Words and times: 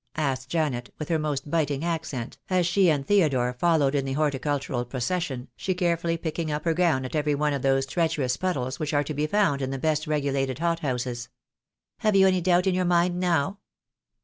asked 0.17 0.49
Janet, 0.49 0.91
with 0.97 1.09
her 1.09 1.19
most 1.19 1.51
biting 1.51 1.85
accent, 1.85 2.39
as 2.49 2.65
she 2.65 2.89
and 2.89 3.05
Theodore 3.05 3.53
followed 3.53 3.93
in 3.93 4.03
the 4.03 4.13
horticultural 4.13 4.83
procession, 4.83 5.47
she 5.55 5.75
carefully 5.75 6.17
picking 6.17 6.51
up 6.51 6.65
her 6.65 6.73
gown 6.73 7.05
at 7.05 7.15
every 7.15 7.35
one 7.35 7.53
of 7.53 7.61
those 7.61 7.85
treacherous 7.85 8.35
puddles 8.35 8.79
which 8.79 8.95
are 8.95 9.03
to 9.03 9.13
be 9.13 9.27
found 9.27 9.61
in 9.61 9.69
the 9.69 9.77
best 9.77 10.07
regulated 10.07 10.57
hot 10.57 10.79
houses. 10.79 11.29
"Have 11.99 12.15
you 12.15 12.25
any 12.25 12.41
doubt 12.41 12.65
in 12.65 12.73
your 12.73 12.83
mind 12.83 13.19
now?" 13.19 13.59